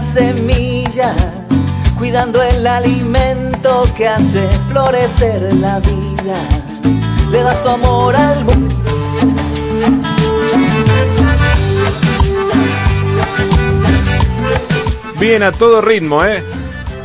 [0.00, 1.14] semilla,
[1.98, 6.36] cuidando el alimento que hace florecer la vida.
[7.30, 8.74] Le das tu amor al mundo.
[15.20, 16.42] Bien, a todo ritmo, ¿eh?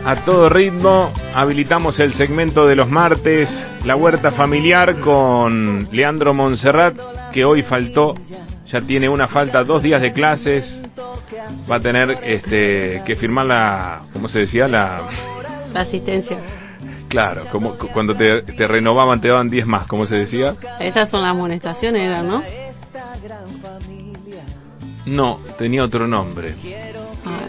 [0.05, 3.50] A todo ritmo, habilitamos el segmento de los martes,
[3.84, 6.95] la huerta familiar con Leandro Monserrat,
[7.34, 8.16] que hoy faltó,
[8.67, 10.84] ya tiene una falta, dos días de clases,
[11.70, 14.68] va a tener este, que firmar la, ¿cómo se decía?
[14.68, 15.02] La,
[15.73, 16.38] La asistencia.
[17.09, 20.55] claro, como cu- cuando te, te renovaban te daban 10 más, ¿cómo se decía?
[20.80, 22.44] Esas son las amonestaciones, eran, ¿no?
[25.05, 26.55] No, tenía otro nombre.
[27.26, 27.40] Ah,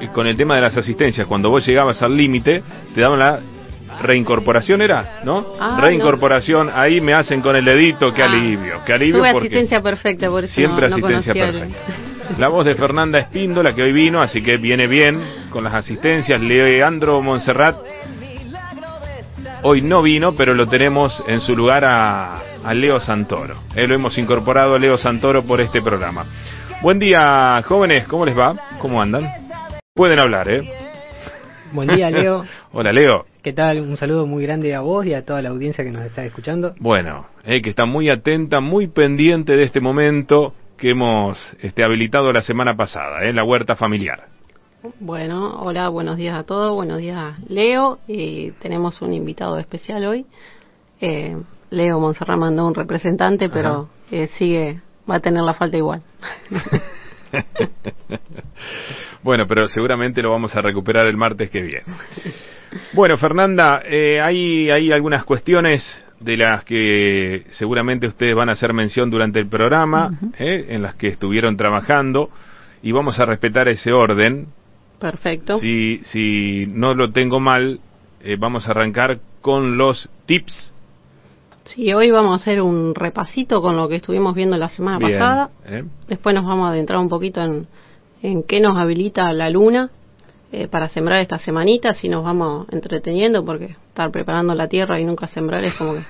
[0.00, 2.62] Eh, Con el tema de las asistencias, cuando vos llegabas al límite,
[2.94, 3.40] te daban la
[4.02, 5.20] reincorporación, ¿era?
[5.24, 5.44] ¿No?
[5.60, 8.26] Ah, reincorporación, ahí me hacen con el dedito, qué Ah.
[8.26, 11.78] alivio, qué alivio tuve porque asistencia perfecta, por eso siempre no, no asistencia el- perfecta.
[12.38, 16.40] La voz de Fernanda Espíndola, que hoy vino, así que viene bien con las asistencias.
[16.40, 17.76] Leandro Monserrat,
[19.62, 23.54] hoy no vino, pero lo tenemos en su lugar a, a Leo Santoro.
[23.76, 26.26] Eh, lo hemos incorporado a Leo Santoro por este programa.
[26.82, 28.54] Buen día, jóvenes, ¿cómo les va?
[28.80, 29.30] ¿Cómo andan?
[29.94, 30.62] Pueden hablar, ¿eh?
[31.72, 32.44] Buen día, Leo.
[32.72, 33.26] Hola, Leo.
[33.42, 33.80] ¿Qué tal?
[33.80, 36.74] Un saludo muy grande a vos y a toda la audiencia que nos está escuchando.
[36.80, 42.30] Bueno, eh, que está muy atenta, muy pendiente de este momento que hemos este, habilitado
[42.30, 43.32] la semana pasada, ¿eh?
[43.32, 44.28] la huerta familiar.
[45.00, 50.26] Bueno, hola, buenos días a todos, buenos días Leo, y tenemos un invitado especial hoy.
[51.00, 51.38] Eh,
[51.70, 56.02] Leo Monserrat mandó un representante, pero eh, sigue, va a tener la falta igual.
[59.22, 61.84] bueno, pero seguramente lo vamos a recuperar el martes que viene.
[62.92, 65.82] Bueno, Fernanda, eh, hay, hay algunas cuestiones
[66.24, 70.94] de las que seguramente ustedes van a hacer mención durante el programa, eh, en las
[70.94, 72.30] que estuvieron trabajando,
[72.82, 74.46] y vamos a respetar ese orden.
[74.98, 75.58] Perfecto.
[75.58, 77.80] Si, si no lo tengo mal,
[78.22, 80.72] eh, vamos a arrancar con los tips.
[81.64, 85.12] Sí, hoy vamos a hacer un repasito con lo que estuvimos viendo la semana Bien,
[85.12, 85.50] pasada.
[85.66, 85.84] ¿eh?
[86.08, 87.66] Después nos vamos a adentrar un poquito en,
[88.22, 89.90] en qué nos habilita la luna
[90.52, 95.04] eh, para sembrar esta semanita, si nos vamos entreteniendo, porque estar preparando la tierra y
[95.04, 96.02] nunca sembrar es como que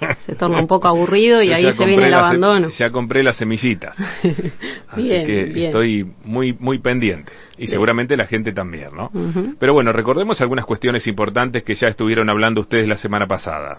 [0.26, 2.68] se torna un poco aburrido y Yo ahí se viene el abandono.
[2.70, 3.96] Ya compré las semillitas.
[4.88, 5.66] Así Bien, que bien.
[5.66, 7.30] estoy muy, muy pendiente.
[7.54, 7.70] Y Bien.
[7.70, 9.12] seguramente la gente también, ¿no?
[9.60, 13.78] Pero bueno, recordemos algunas cuestiones importantes que ya estuvieron hablando ustedes la semana pasada.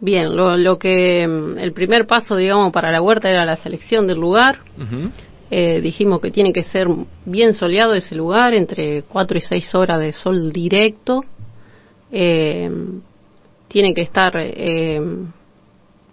[0.00, 4.06] Bien, lo, lo que mm, el primer paso, digamos, para la huerta era la selección
[4.06, 4.60] del lugar.
[5.50, 6.88] Eh, dijimos que tiene que ser
[7.26, 11.22] bien soleado ese lugar, entre 4 y 6 horas de sol directo.
[12.18, 12.70] Eh,
[13.68, 15.00] tiene que estar eh,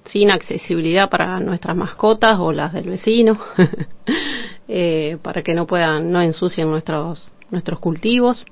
[0.06, 3.38] sin accesibilidad para nuestras mascotas o las del vecino,
[4.68, 8.44] eh, para que no puedan, no ensucien nuestros, nuestros cultivos.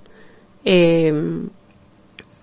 [0.64, 1.42] Eh,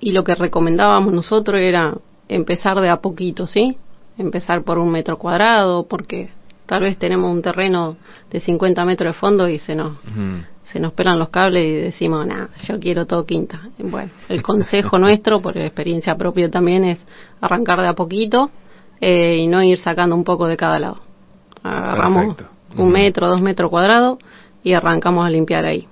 [0.00, 1.94] y lo que recomendábamos nosotros era
[2.28, 3.78] empezar de a poquito, ¿sí?
[4.18, 6.28] Empezar por un metro cuadrado, porque
[6.66, 7.96] tal vez tenemos un terreno
[8.30, 9.96] de 50 metros de fondo y se nos.
[10.72, 13.60] Se nos pelan los cables y decimos, nada, yo quiero todo quinta.
[13.78, 17.04] Bueno, el consejo nuestro, por experiencia propia también, es
[17.40, 18.50] arrancar de a poquito
[19.00, 20.98] eh, y no ir sacando un poco de cada lado.
[21.62, 22.82] Agarramos Perfecto.
[22.82, 24.18] un metro, dos metros cuadrados
[24.62, 25.86] y arrancamos a limpiar ahí.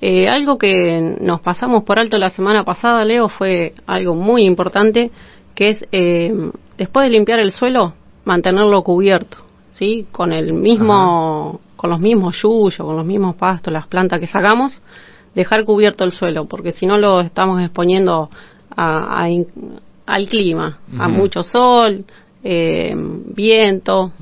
[0.00, 5.10] Eh, algo que nos pasamos por alto la semana pasada, Leo, fue algo muy importante,
[5.54, 7.94] que es eh, después de limpiar el suelo,
[8.24, 9.38] mantenerlo cubierto,
[9.72, 10.06] ¿sí?
[10.12, 14.80] Con el mismo, con los mismos yuyos, con los mismos pastos, las plantas que sacamos,
[15.34, 18.30] dejar cubierto el suelo, porque si no lo estamos exponiendo
[18.74, 19.46] a- a in-
[20.06, 22.06] al clima, a mucho sol,
[22.42, 22.94] eh,
[23.36, 24.12] viento,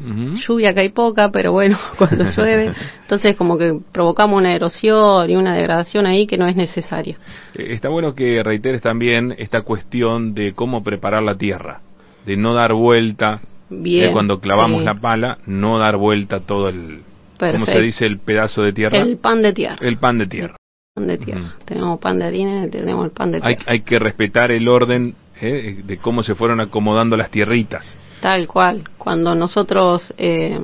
[0.44, 5.36] lluvia que hay poca, pero bueno, cuando llueve, entonces como que provocamos una erosión y
[5.36, 7.16] una degradación ahí que no es necesaria.
[7.54, 11.80] Eh, Está bueno que reiteres también esta cuestión de cómo preparar la tierra,
[12.26, 14.08] de no dar vuelta, Bien.
[14.10, 17.03] eh, cuando clavamos sí, la pala, no dar vuelta todo el,
[17.50, 17.83] ¿cómo se Perfecto.
[17.83, 18.06] dice?
[18.06, 18.98] El pedazo de tierra.
[18.98, 19.77] El pan de tierra.
[19.80, 20.56] El pan de tierra.
[20.94, 21.53] pan de tierra.
[21.65, 23.72] Tenemos pan de harina y tenemos el pan de Hay, tierra.
[23.72, 27.97] hay que respetar el orden eh, de cómo se fueron acomodando las tierritas.
[28.21, 28.84] Tal cual.
[28.98, 30.60] Cuando nosotros eh,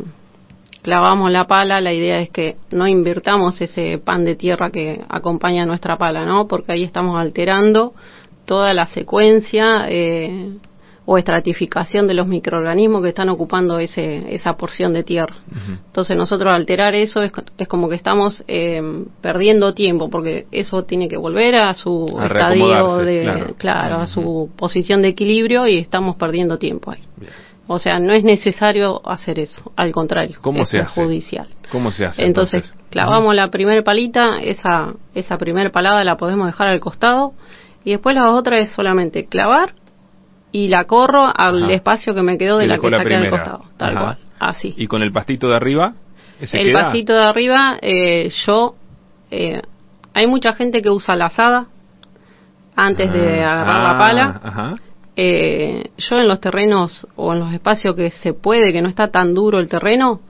[0.83, 5.67] clavamos la pala, la idea es que no invirtamos ese pan de tierra que acompaña
[5.67, 6.47] nuestra pala, ¿no?
[6.47, 7.95] Porque ahí estamos alterando
[8.45, 10.53] toda la secuencia eh,
[11.11, 15.37] o estratificación de los microorganismos que están ocupando ese, esa porción de tierra.
[15.87, 18.83] Entonces nosotros alterar eso es, es como que estamos eh,
[19.23, 23.55] perdiendo tiempo porque eso tiene que volver a su A estadio de claro.
[23.57, 27.01] claro, a su posición de equilibrio y estamos perdiendo tiempo ahí.
[27.17, 27.33] Bien.
[27.69, 30.95] O sea, no es necesario hacer eso, al contrario, ¿Cómo es se hace?
[31.01, 31.49] perjudicial.
[31.73, 32.23] ¿Cómo se hace?
[32.23, 37.33] Entonces, Entonces, clavamos la primera palita, esa, esa primera palada la podemos dejar al costado
[37.83, 39.73] y después la otra es solamente clavar
[40.53, 41.73] y la corro al Ajá.
[41.73, 44.01] espacio que me quedó de la que la saqué al costado, tal Ajá.
[44.05, 44.75] cual, así.
[44.77, 45.95] ¿Y con el pastito de arriba?
[46.41, 46.81] ¿Ese el queda?
[46.85, 48.75] pastito de arriba, eh, yo,
[49.31, 49.61] eh,
[50.15, 51.67] hay mucha gente que usa la asada
[52.77, 54.41] antes de Ah, agarrar ah, la pala.
[54.43, 54.75] Ajá.
[55.17, 59.09] Eh, yo en los terrenos o en los espacios que se puede, que no está
[59.09, 60.21] tan duro el terreno,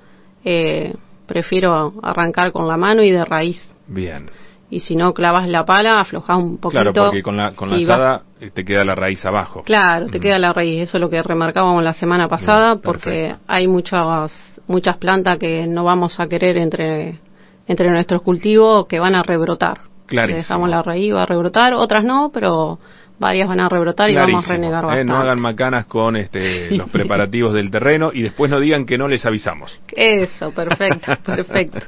[0.44, 0.94] eh,
[1.26, 3.62] prefiero arrancar con la mano y de raíz.
[3.87, 4.31] Bien.
[4.70, 6.82] Y si no clavas la pala, aflojas un poquito.
[6.82, 8.23] Claro, porque con la, con la vas- asada
[8.53, 9.62] te queda la raíz abajo.
[9.65, 10.82] Claro, te queda la raíz.
[10.82, 14.31] Eso es lo que remarcábamos la semana pasada, porque hay muchas
[14.67, 17.19] muchas plantas que no vamos a querer entre
[17.67, 19.81] entre nuestros cultivos que van a rebrotar.
[20.11, 22.79] Le dejamos la raíz, va a rebrotar, otras no, pero
[23.19, 25.12] varias van a rebrotar y vamos a renegar Eh, bastante.
[25.12, 29.09] no hagan macanas con este, los preparativos del terreno y después no digan que no
[29.09, 29.79] les avisamos.
[29.94, 31.79] Eso, perfecto, perfecto.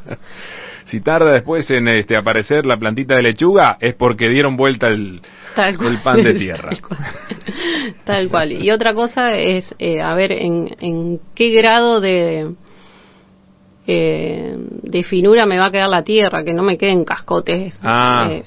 [0.90, 5.20] Si tarda después en este, aparecer la plantita de lechuga es porque dieron vuelta el,
[5.54, 5.92] Tal cual.
[5.92, 6.70] el pan de tierra.
[6.70, 6.98] Tal cual.
[8.04, 8.52] Tal cual.
[8.52, 12.54] Y otra cosa es, eh, a ver, en, en qué grado de,
[13.86, 17.78] eh, de finura me va a quedar la tierra, que no me queden cascotes.
[17.82, 18.44] Ah, eh,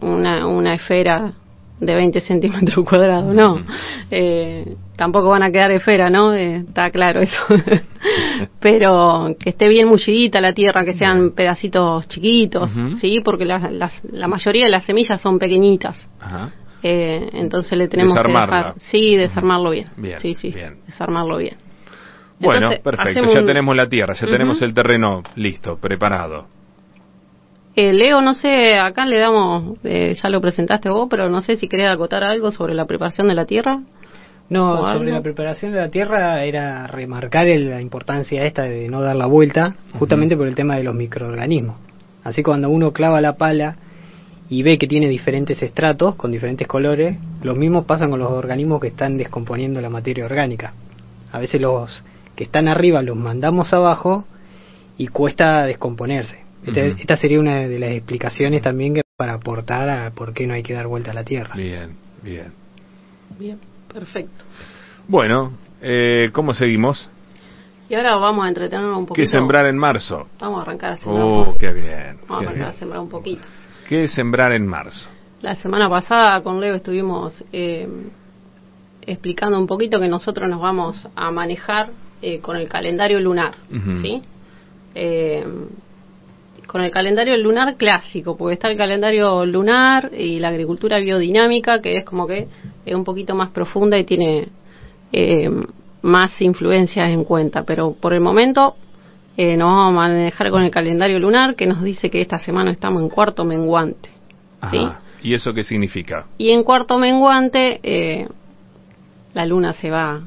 [0.00, 1.32] una, una esfera
[1.80, 3.64] de 20 centímetros cuadrados, no.
[4.10, 6.34] Eh, tampoco van a quedar esfera, ¿no?
[6.34, 7.40] Eh, está claro eso.
[8.60, 12.70] Pero que esté bien mullidita la tierra, que sean pedacitos chiquitos.
[13.00, 13.20] ¿sí?
[13.24, 15.96] Porque las- las- la mayoría de las semillas son pequeñitas.
[16.20, 16.50] Ajá.
[16.82, 18.46] Eh, entonces le tenemos Desarmarla.
[18.46, 19.86] que dejar, sí, desarmarlo bien.
[19.96, 20.76] Bien, sí, sí, bien.
[20.86, 21.56] desarmarlo bien.
[22.40, 23.32] Bueno, Entonces, perfecto.
[23.34, 26.46] Ya un- tenemos la tierra, ya tenemos el terreno listo, preparado.
[27.74, 31.56] Eh, Leo, no sé, acá le damos, eh, ya lo presentaste vos, pero no sé
[31.56, 33.80] si querés acotar algo sobre la preparación de la tierra.
[34.50, 35.16] No, ¿O sobre algo?
[35.18, 39.26] la preparación de la tierra era remarcar el- la importancia esta de no dar la
[39.26, 41.76] vuelta, justamente por el tema de los microorganismos.
[42.24, 43.76] Así cuando uno clava la pala
[44.48, 48.80] y ve que tiene diferentes estratos con diferentes colores, los mismos pasan con los organismos
[48.80, 50.72] que están descomponiendo la materia orgánica.
[51.30, 52.02] A veces los
[52.34, 54.24] que están arriba los mandamos abajo
[54.96, 56.38] y cuesta descomponerse.
[56.66, 56.96] Este-.
[56.98, 60.62] Esta sería una de las explicaciones también que para aportar a por qué no hay
[60.62, 61.54] que dar vuelta a la tierra.
[61.54, 61.90] Bien,
[62.22, 62.52] bien.
[63.38, 63.58] Bien,
[63.92, 64.44] perfecto.
[65.06, 67.08] Bueno, eh, ¿cómo seguimos?
[67.88, 69.22] Y ahora vamos a entretenernos un poquito.
[69.22, 70.28] ¿Qué sembrar en marzo?
[70.38, 71.24] Vamos a arrancar a sembrar.
[71.24, 72.18] un Oh, qué bien.
[72.26, 72.64] Vamos qué a arrancar bien.
[72.64, 73.42] a sembrar un poquito.
[73.88, 75.08] ¿Qué sembrar en marzo?
[75.40, 77.88] La semana pasada con Leo estuvimos eh,
[79.02, 83.98] explicando un poquito que nosotros nos vamos a manejar eh, con el calendario lunar, Ujú.
[84.00, 84.22] ¿sí?
[86.68, 91.96] Con el calendario lunar clásico, porque está el calendario lunar y la agricultura biodinámica, que
[91.96, 92.46] es como que
[92.86, 94.48] es un poquito más profunda y tiene
[95.12, 95.50] eh,
[96.02, 97.64] más influencias en cuenta.
[97.64, 98.76] Pero por el momento
[99.36, 102.70] eh, nos vamos a manejar con el calendario lunar, que nos dice que esta semana
[102.70, 104.10] estamos en cuarto menguante.
[104.70, 104.86] ¿sí?
[105.22, 106.26] ¿Y eso qué significa?
[106.36, 108.28] Y en cuarto menguante, eh,
[109.34, 110.20] la luna se va,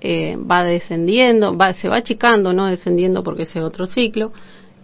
[0.00, 4.32] eh, va descendiendo, va, se va achicando, no descendiendo porque ese es otro ciclo.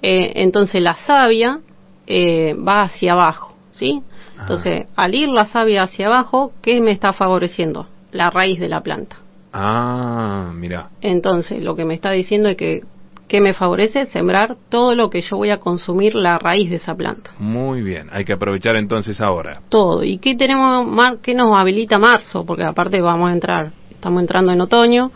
[0.07, 1.61] Eh, entonces la savia
[2.07, 4.03] eh, va hacia abajo, ¿sí?
[4.39, 7.87] Entonces, al ir la savia hacia abajo, ¿qué me está favoreciendo?
[8.13, 9.17] La raíz de la planta.
[9.55, 10.91] Ah, mira.
[11.01, 12.83] Entonces, lo que me está diciendo es que,
[13.29, 14.05] ¿qué me favorece?
[14.05, 17.31] Sembrar todo lo que yo voy a consumir la raíz de esa planta.
[17.39, 18.09] Muy bien.
[18.13, 19.61] Hay que aprovechar entonces ahora.
[19.71, 20.05] todo.
[20.05, 22.45] ¿Y qué tenemos, mar- qué nos habilita marzo?
[22.45, 25.11] Porque aparte vamos a entrar, estamos entrando en otoño,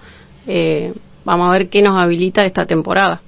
[0.47, 0.95] eh,
[1.26, 3.21] vamos a ver qué nos habilita esta temporada.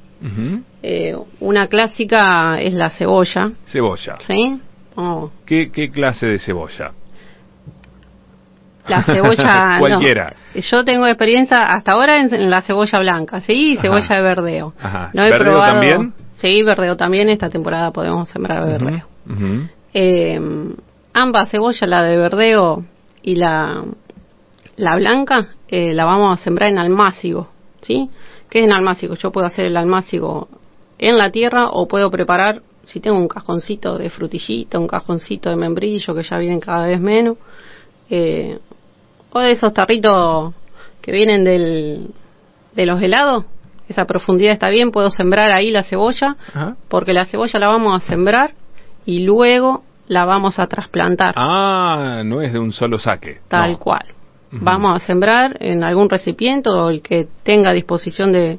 [0.82, 4.16] Eh, una clásica es la cebolla, Cebolla.
[4.26, 4.60] ¿sí?
[4.96, 6.92] Oh, ¿Qué, ¿Qué clase de cebolla?
[8.88, 9.66] la cebolla...
[9.74, 9.78] no.
[9.78, 10.34] Cualquiera.
[10.54, 13.52] Yo tengo experiencia hasta ahora en, en la cebolla blanca, ¿sí?
[13.52, 13.82] Y Ajá.
[13.82, 14.74] cebolla de verdeo.
[14.80, 15.10] Ajá.
[15.14, 16.12] No he ¿Verdeo probado- también?
[16.36, 17.28] Sí, verdeo también.
[17.28, 19.06] Esta temporada podemos sembrar verdeo.
[19.94, 20.40] Eh,
[21.12, 22.84] ambas cebollas, la de verdeo
[23.22, 23.84] y la,
[24.76, 27.48] la blanca, eh, la vamos a sembrar en almácigo,
[27.82, 28.08] ¿sí?
[28.50, 29.14] ¿Qué es en almácigo?
[29.14, 30.48] Yo puedo hacer el almácigo
[30.98, 35.56] en la tierra o puedo preparar, si tengo un cajoncito de frutillita, un cajoncito de
[35.56, 37.36] membrillo que ya vienen cada vez menos,
[38.10, 38.58] eh,
[39.32, 40.52] o de esos tarritos
[41.00, 42.08] que vienen del,
[42.74, 43.44] de los helados,
[43.88, 46.76] esa profundidad está bien, puedo sembrar ahí la cebolla, Ajá.
[46.88, 48.52] porque la cebolla la vamos a sembrar
[49.06, 53.40] y luego la vamos a trasplantar, Ah, no es de un solo saque.
[53.48, 53.78] tal No.
[53.78, 54.04] cual.
[54.52, 58.58] Vamos a sembrar en algún recipiente o el que tenga disposición de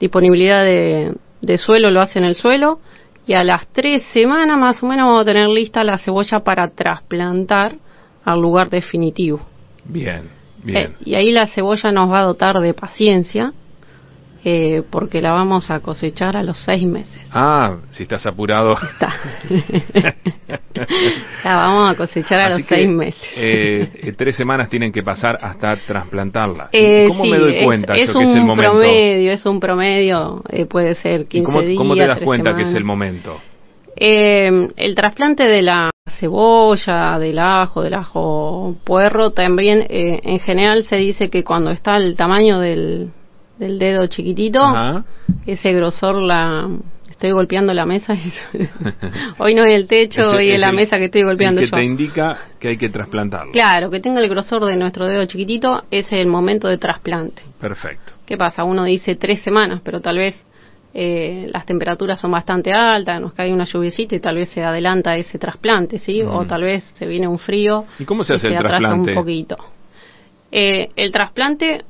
[0.00, 2.80] disponibilidad de, de suelo lo hace en el suelo
[3.26, 6.68] y a las tres semanas más o menos vamos a tener lista la cebolla para
[6.68, 7.76] trasplantar
[8.24, 9.40] al lugar definitivo.
[9.84, 10.22] Bien.
[10.62, 10.76] Bien.
[10.76, 13.52] Eh, y ahí la cebolla nos va a dotar de paciencia,
[14.44, 17.28] eh, porque la vamos a cosechar a los seis meses.
[17.32, 18.72] Ah, si estás apurado.
[18.74, 19.12] Está.
[21.44, 23.22] la vamos a cosechar a Así los que, seis meses.
[23.36, 26.68] eh, tres semanas tienen que pasar hasta trasplantarla.
[26.72, 28.70] Eh, ¿Cómo sí, me doy es- cuenta es, yo que es el un momento?
[28.72, 32.54] promedio, es un promedio, eh, puede ser 15 ¿Y cómo, días, cómo te das cuenta
[32.56, 33.38] que es el momento?
[33.96, 35.90] Eh, el trasplante de la
[36.20, 42.14] cebolla, del ajo, del ajo puerro, también en general se dice que cuando está el
[42.16, 43.10] tamaño del,
[43.58, 45.04] del dedo chiquitito, Ajá.
[45.46, 46.68] ese grosor la...
[47.10, 48.14] Estoy golpeando la mesa.
[48.14, 48.32] y-
[49.38, 51.66] hoy no es el techo, Ese- hoy es la el- mesa que estoy golpeando el
[51.66, 51.76] que yo.
[51.76, 53.50] te indica que hay que trasplantarlo.
[53.52, 57.42] Claro, que tenga el grosor de nuestro dedo chiquitito, ese es el momento de trasplante.
[57.60, 58.12] Perfecto.
[58.24, 58.62] ¿Qué pasa?
[58.62, 60.40] Uno dice tres semanas, pero tal vez
[60.94, 65.16] eh, las temperaturas son bastante altas, nos cae una lluviecita y tal vez se adelanta
[65.16, 66.22] ese trasplante, ¿sí?
[66.22, 69.10] O tal vez se viene un frío ¿Y cómo se y hace el atrasa trasplante?
[69.10, 69.56] un poquito.
[70.52, 71.82] Eh, el trasplante,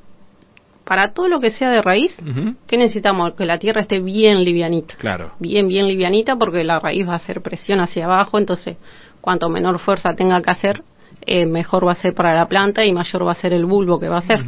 [0.88, 2.54] para todo lo que sea de raíz, Ujú.
[2.66, 3.34] ¿qué necesitamos?
[3.34, 4.94] Que la tierra esté bien livianita.
[4.96, 5.32] Claro.
[5.38, 8.78] Bien, bien livianita porque la raíz va a hacer presión hacia abajo, entonces
[9.20, 10.82] cuanto menor fuerza tenga que hacer,
[11.26, 14.00] eh, mejor va a ser para la planta y mayor va a ser el bulbo
[14.00, 14.40] que va a ser.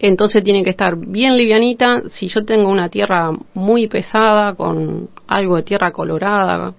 [0.00, 2.02] Entonces tiene que estar bien livianita.
[2.08, 6.74] Si yo tengo una tierra muy pesada, con algo de tierra colorada,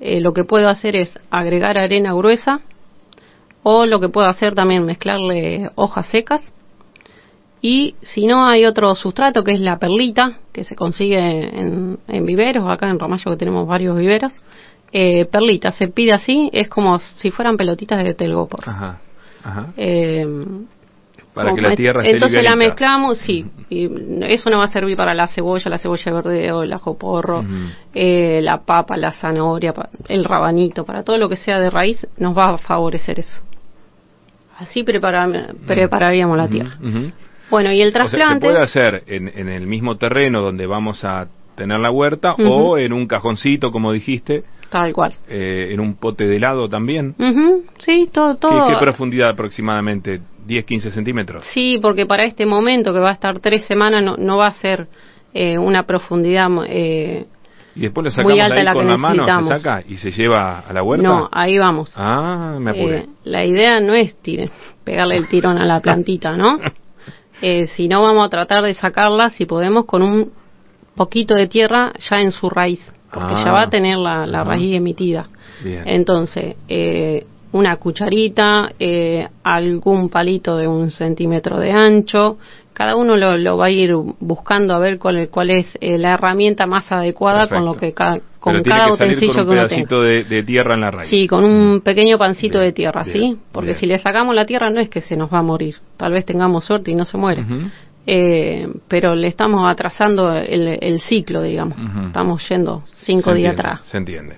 [0.00, 2.60] eh, lo que puedo hacer es agregar arena gruesa
[3.62, 6.54] o lo que puedo hacer también mezclarle hojas secas.
[7.68, 12.24] Y si no hay otro sustrato que es la perlita, que se consigue en, en
[12.24, 14.32] viveros, acá en Ramallo que tenemos varios viveros.
[14.92, 18.60] Eh, perlita, se pide así, es como si fueran pelotitas de telgopor.
[18.68, 19.00] Ajá.
[19.42, 19.66] Ajá.
[19.76, 20.24] Eh,
[21.34, 23.44] Para que la tierra esté Entonces la mezclamos, sí.
[23.68, 23.90] Y
[24.32, 27.44] eso no va a servir para la cebolla, la cebolla verde o el ajo porro,
[27.94, 29.74] eh, la papa, la zanahoria,
[30.08, 33.40] el rabanito, para todo lo que sea de raíz nos va a favorecer eso.
[34.56, 36.76] Así prepara- prepararíamos la tierra.
[36.80, 37.10] ujú.
[37.50, 40.66] Bueno, y el O sea, se trasplante, puede hacer en, en el mismo terreno donde
[40.66, 45.14] vamos a tener la huerta o en un cajoncito, como dijiste, tal cual.
[45.28, 47.14] eh, en un pote de helado también.
[47.18, 48.68] Ujú, sí, todo, ¿Qué, todo.
[48.68, 50.20] qué profundidad aproximadamente?
[50.46, 51.44] ¿10, 15 centímetros?
[51.52, 54.52] Sí, porque para este momento que va a estar tres semanas no, no va a
[54.52, 54.86] ser
[55.34, 57.24] eh, una profundidad eh,
[57.74, 60.10] Y después lo Muy sacamos alta ahí la con la mano, se saca y se
[60.10, 61.02] lleva a la huerta.
[61.08, 61.90] No, ahí vamos.
[61.96, 62.96] Ah, me apuré.
[62.98, 64.50] Eh, la idea no es tire-
[64.84, 66.58] pegarle el tirón a la plantita, ¿no?
[67.42, 70.32] Eh, si no, vamos a tratar de sacarla, si podemos, con un
[70.94, 72.80] poquito de tierra ya en su raíz,
[73.12, 73.42] porque Ah.
[73.44, 75.28] ya va a tener la, raíz emitida.
[75.62, 75.82] Bien.
[75.86, 82.38] Entonces, eh, una cucharita, eh, algún palito de un centímetro de ancho,
[82.76, 86.12] cada uno lo, lo va a ir buscando a ver cuál, cuál es eh, la
[86.12, 89.40] herramienta más adecuada con lo que ca- con Pero tiene cada que salir utensilio con
[89.40, 90.02] un que uno tenga.
[90.02, 91.08] de, de tierra en la raíz.
[91.08, 93.38] Sí, con un pequeño pancito Bien, de tierra, bien, ¿sí?
[93.50, 93.78] Porque bien.
[93.80, 95.76] si le sacamos la tierra no es que se nos va a morir.
[95.96, 97.44] Tal vez tengamos suerte y no se muere.
[98.06, 101.76] Eh, pero le estamos atrasando el, el ciclo, digamos.
[102.06, 103.80] Estamos yendo cinco Se días entiende, atrás.
[103.88, 104.36] Se entiende.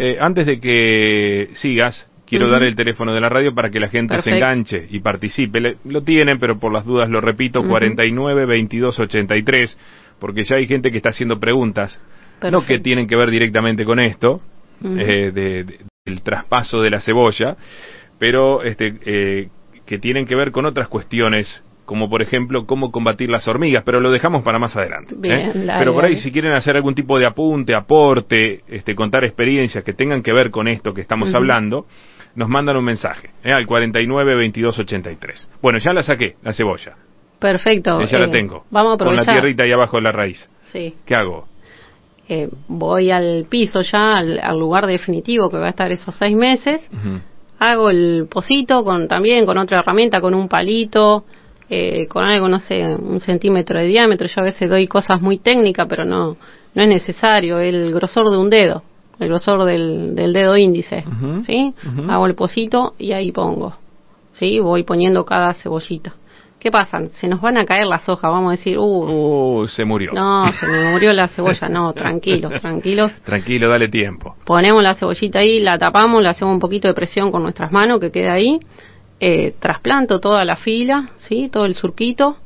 [0.00, 3.88] Eh, antes de que sigas, quiero dar el teléfono de la radio para que la
[3.88, 5.60] gente se enganche y participe.
[5.60, 7.68] Le- lo tienen, pero por las dudas lo repito, Ujú.
[7.70, 9.78] 49 22 83,
[10.18, 12.00] porque ya hay gente que está haciendo preguntas,
[12.50, 14.40] no que tienen que ver directamente con esto,
[14.82, 14.98] Ujú.
[14.98, 17.56] eh, de- de- del traspaso de la cebolla,
[18.18, 19.48] pero este, eh,
[19.86, 23.98] que tienen que ver con otras cuestiones como por ejemplo cómo combatir las hormigas, pero
[24.00, 25.14] lo dejamos para más adelante.
[25.22, 25.52] ¿eh?
[25.54, 26.22] Dale, pero por ahí dale.
[26.22, 30.50] si quieren hacer algún tipo de apunte, aporte, este, contar experiencias que tengan que ver
[30.50, 31.86] con esto que estamos hablando,
[32.34, 33.52] nos mandan un mensaje ¿eh?
[33.52, 35.48] al 49 22 83.
[35.62, 36.96] Bueno, ya la saqué, la cebolla.
[37.38, 38.00] Perfecto.
[38.00, 38.64] Eh, ya la eh, tengo.
[38.70, 39.34] Vamos a Con la aprovechar.
[39.34, 40.48] tierrita ahí abajo de la raíz.
[40.72, 40.94] Sí.
[41.04, 41.46] ¿Qué hago?
[42.28, 46.36] Eh, voy al piso ya, al, al lugar definitivo que va a estar esos seis
[46.36, 46.88] meses.
[47.58, 51.24] Hago el pocito con también con otra herramienta, con un palito,
[51.70, 54.26] eh, con algo, no sé, un centímetro de diámetro.
[54.28, 56.36] Yo a veces doy cosas muy técnicas, pero no,
[56.74, 57.58] no es necesario.
[57.58, 58.82] El grosor de un dedo,
[59.18, 61.04] el grosor del, del dedo índice,
[61.44, 61.74] ¿sí?
[62.08, 63.74] Hago el pocito y ahí pongo,
[64.32, 64.58] ¿sí?
[64.60, 66.14] Voy poniendo cada cebollita.
[66.60, 67.00] ¿Qué pasa?
[67.20, 68.82] Se nos van a caer las hojas, vamos a decir, uh,
[69.62, 70.10] Uh, se murió.
[70.12, 71.68] no, se me murió la cebolla.
[71.68, 73.12] No, tranquilos, tranquilos.
[73.24, 74.34] Tranquilo, dale tiempo.
[74.44, 78.00] Ponemos la cebollita ahí, la tapamos, le hacemos un poquito de presión con nuestras manos
[78.00, 78.58] que quede ahí.
[79.20, 81.48] Eh, trasplanto toda la fila, ¿sí?
[81.52, 82.36] Todo el surquito.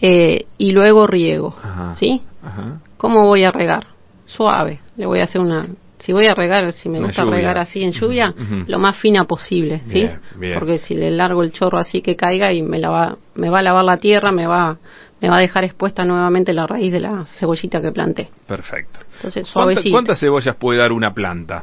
[0.00, 1.94] eh, y luego riego, Ajá.
[1.96, 2.22] ¿sí?
[2.42, 2.78] Ajá.
[2.96, 3.86] ¿Cómo voy a regar?
[4.26, 4.80] Suave.
[4.96, 5.66] Le voy a hacer una...
[6.04, 8.34] Si voy a regar, si me gusta regar así en lluvia,
[8.66, 10.00] lo más fina posible, ¿sí?
[10.00, 10.58] Bien, bien.
[10.58, 13.60] Porque si le largo el chorro así que caiga y me, la va, me va
[13.60, 14.76] a lavar la tierra, me va,
[15.22, 18.28] me va a dejar expuesta nuevamente la raíz de la cebollita que planté.
[18.46, 18.98] Perfecto.
[19.16, 19.94] Entonces, ¿Cuánta- suavecito.
[19.94, 21.62] ¿Cuántas cebollas puede dar una planta?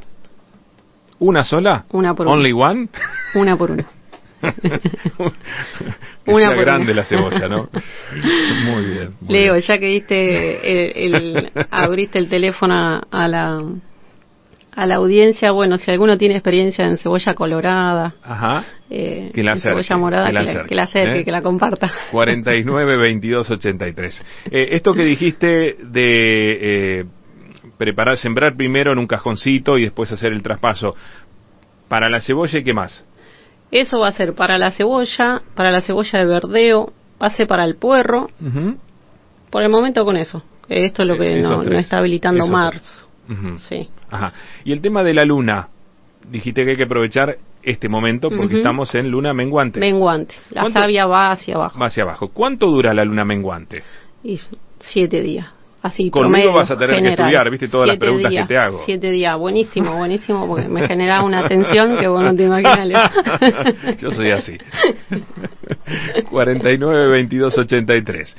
[1.19, 1.85] ¿Una sola?
[1.91, 2.35] Una por una.
[2.35, 2.87] ¿Only one?
[3.35, 3.85] Una por una.
[4.41, 7.01] que Una sea por grande una.
[7.01, 7.69] la cebolla, ¿no?
[8.65, 9.13] Muy bien.
[9.21, 9.65] muy Leo, bien.
[9.67, 13.61] ya que diste el, el- abriste el teléfono a la
[14.73, 18.65] a la audiencia, bueno, si alguno tiene experiencia en cebolla colorada, Ajá.
[18.89, 21.23] eh, Que la acerque, cebolla morada, que la que, la, acerque, que la acerque, ¿eh?
[21.25, 21.91] que la comparta.
[22.11, 24.23] 49 22 83.
[24.51, 27.05] Eh, esto que dijiste de eh,
[27.77, 30.95] preparar, sembrar primero en un cajoncito y después hacer el traspaso.
[31.89, 33.05] Para la cebolla, ¿y qué más?
[33.71, 36.93] Eso va a ser para la cebolla, para la cebolla de verdeo,
[37.35, 38.29] ser para el puerro,
[39.49, 40.43] por el momento con eso.
[40.69, 43.05] Esto es lo que no, no está habilitando esos
[43.59, 43.89] Sí.
[44.09, 44.33] Ajá.
[44.65, 45.67] Y el tema de la luna.
[46.29, 49.79] Dijiste que hay que aprovechar este momento porque estamos en luna menguante.
[49.79, 50.35] Menguante.
[50.51, 51.79] La ¿Cuánto- savia va hacia abajo.
[51.79, 52.27] Va hacia abajo.
[52.29, 53.83] ¿Cuánto dura la luna menguante?
[54.23, 54.39] Y
[54.79, 55.47] siete días.
[55.83, 57.19] Así, Conmigo vas a tener que general.
[57.19, 57.67] estudiar, ¿viste?
[57.67, 58.81] Todas las Siete preguntas que días, te hago.
[58.85, 63.11] Siete días, buenísimo, buenísimo, porque me genera una tensión que vos no te imaginas.
[63.99, 64.57] Yo soy así.
[66.29, 68.37] 49 22 83.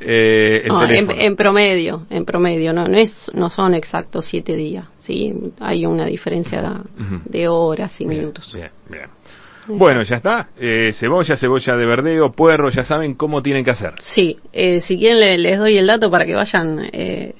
[0.00, 4.86] Eh, No, en, en promedio, en promedio, no, no es, no son exactos siete días,
[5.00, 6.68] sí, hay una diferencia de,
[7.26, 8.50] de horas y Bien, minutos.
[8.54, 9.19] Bien, bien.
[9.78, 10.48] Bueno, ya está.
[10.58, 13.94] Eh, cebolla, cebolla de verdeo, puerro, ya saben cómo tienen que hacer.
[14.00, 17.34] Sí, eh, si quieren le- les doy el dato para que vayan eh,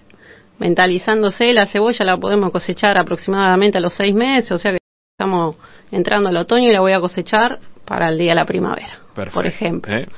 [0.59, 1.53] mentalizándose.
[1.53, 4.79] La cebolla la podemos cosechar aproximadamente a los seis meses, o sea que
[5.19, 5.57] estamos
[5.91, 9.35] entrando al otoño y la voy a cosechar para el día de la primavera, Perfecto.
[9.35, 9.93] por ejemplo.
[9.95, 10.09] ¿eh?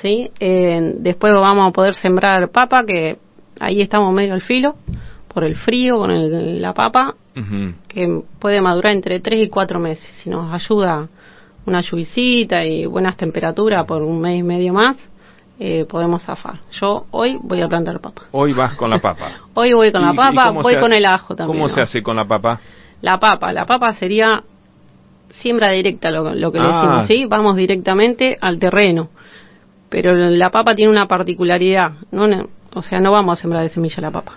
[0.00, 0.30] ¿sí?
[0.40, 3.18] Eh, después vamos a poder sembrar papa, que
[3.60, 4.76] ahí estamos medio al filo,
[5.32, 7.14] por el frío con el- la papa,
[7.86, 10.04] que puede madurar entre 3 y 4 meses.
[10.22, 11.06] Si nos ayuda
[11.68, 14.96] una lluvisita y buenas temperaturas por un mes y medio más,
[15.60, 16.60] eh, podemos zafar.
[16.72, 18.22] Yo hoy voy a plantar papa.
[18.32, 19.32] Hoy vas con la papa.
[19.54, 21.56] Hoy voy con ¿Y- la papa, voy con el ajo también.
[21.58, 21.74] ¿Cómo ¿no?
[21.74, 22.60] se hace con la papa?
[23.02, 24.42] La papa, la papa sería
[25.30, 26.72] siembra directa, lo, lo que le Ah.
[26.72, 27.24] decimos, ¿sí?
[27.26, 29.08] Vamos directamente al terreno.
[29.88, 32.26] Pero la papa tiene una particularidad, no,
[32.74, 34.32] o sea, no vamos a sembrar de semilla la papa.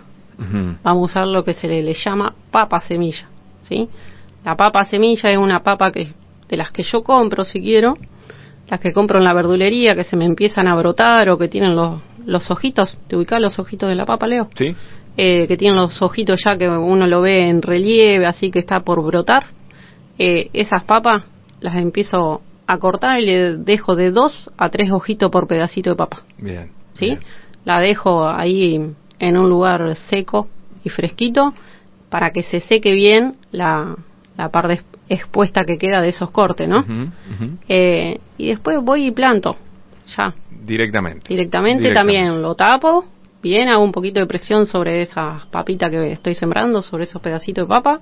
[0.84, 3.28] Vamos a usar lo que se le, le llama papa semilla,
[3.62, 3.88] ¿sí?
[4.44, 6.14] La papa semilla es una papa que
[6.52, 7.96] de las que yo compro si quiero,
[8.70, 11.76] las que compro en la verdulería que se me empiezan a brotar o que tienen
[11.76, 14.50] los, los ojitos, ¿te ubicás los ojitos de la papa, Leo?
[14.56, 14.76] ¿Sí?
[15.18, 18.82] eh, que tienen los ojitos ya que uno lo ve en relieve, así que está
[18.82, 19.48] por brotar,
[20.18, 21.24] eh, esas papas
[21.60, 25.96] las empiezo a cortar y le dejo de dos a tres ojitos por pedacito de
[25.96, 26.72] papa, Bien.
[26.94, 27.08] ¿sí?
[27.08, 27.20] bien.
[27.66, 30.48] La dejo ahí en un lugar seco
[30.84, 31.54] y fresquito
[32.10, 33.96] para que se seque bien la,
[34.42, 36.84] la parte ex- expuesta que queda de esos cortes, ¿no?
[37.68, 39.56] Eh, y después voy y planto,
[40.18, 41.28] ya, Directamente.
[41.28, 43.06] Directamente, también lo tapo,
[43.42, 47.66] bien, hago un poquito de presión sobre esas papitas que estoy sembrando, sobre esos pedacitos
[47.66, 48.00] de papa.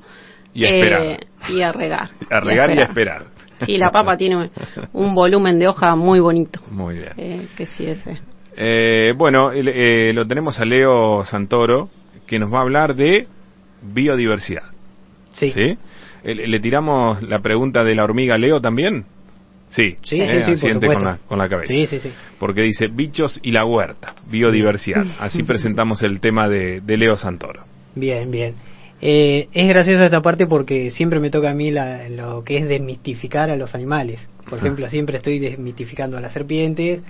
[0.54, 1.02] Y a esperar.
[1.02, 2.10] Eh, y a regar.
[2.30, 3.26] A regar y a esperar.
[3.66, 4.50] Sí, la papa tiene
[4.94, 6.60] un volumen de hoja muy bonito.
[6.72, 7.14] Muy bien.
[7.18, 8.20] Eh, que sí, ese.
[8.58, 11.90] Eh, bueno, eh, lo tenemos a Leo Santoro,
[12.28, 13.28] que nos va a hablar de
[13.82, 14.64] biodiversidad.
[15.34, 15.52] Sí.
[15.52, 15.78] ¿Sí?
[16.24, 19.06] Eh, ¿Le, tiramos la pregunta de la hormiga Leo también?
[19.70, 21.72] Sí, Sí, eh, sí, por con la, con la cabeza.
[21.72, 22.10] Sí, sí, sí.
[22.40, 25.06] Porque dice bichos y la huerta, biodiversidad.
[25.20, 27.64] Así presentamos el tema de, de Leo Santoro.
[27.96, 28.56] Bien, bien.
[29.02, 32.68] Eh, es graciosa esta parte porque siempre me toca a mí la- lo que es
[32.68, 34.20] desmitificar a los animales.
[34.46, 34.66] Por Ajá.
[34.66, 37.02] ejemplo, siempre estoy desmitificando a las serpientes,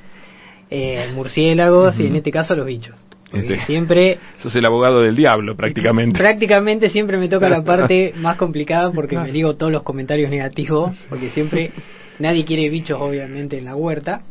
[0.69, 2.95] eh, murciélagos y en este caso a los bichos.
[3.33, 6.17] Este- siempre, Sos el abogado del diablo prácticamente.
[6.19, 11.05] prácticamente siempre me toca la parte más complicada porque me digo todos los comentarios negativos,
[11.09, 11.71] porque siempre
[12.19, 14.21] nadie quiere bichos obviamente en la huerta.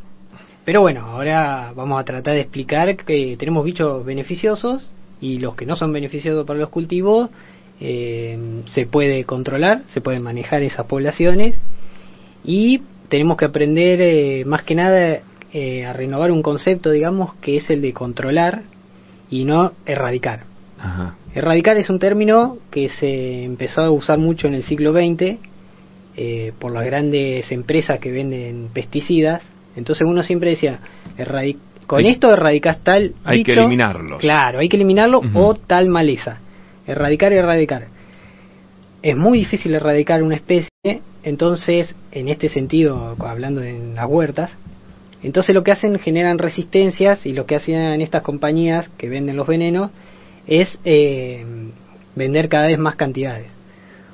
[0.65, 5.65] Pero bueno, ahora vamos a tratar de explicar que tenemos bichos beneficiosos y los que
[5.65, 7.31] no son beneficiosos para los cultivos
[7.81, 11.55] eh, se puede controlar, se pueden manejar esas poblaciones
[12.45, 15.21] y tenemos que aprender eh, más que nada
[15.53, 18.63] eh, a renovar un concepto, digamos, que es el de controlar
[19.31, 20.45] y no erradicar.
[20.79, 21.15] Ajá.
[21.35, 25.37] Erradicar es un término que se empezó a usar mucho en el siglo XX
[26.17, 29.43] eh, por las grandes empresas que venden pesticidas.
[29.77, 30.79] Entonces uno siempre decía,
[31.17, 33.61] "Erradi- con esto erradicas tal Hay que bicho".
[33.61, 34.21] eliminarlos.
[34.21, 36.39] Claro, hay que eliminarlo o tal maleza.
[36.87, 37.87] Erradicar y erradicar.
[39.03, 40.69] Es muy difícil erradicar una especie,
[41.23, 44.51] entonces, en este sentido, hablando en las huertas,
[45.23, 49.47] entonces lo que hacen generan resistencias y lo que hacen estas compañías que venden los
[49.47, 49.91] venenos
[50.47, 51.45] es eh,
[52.15, 53.47] vender cada vez más cantidades.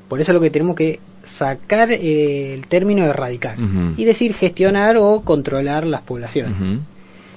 [0.09, 1.01] Por eso lo que tenemos que
[1.39, 3.57] sacar eh, el término de erradicar
[3.97, 6.81] y decir gestionar o controlar las poblaciones.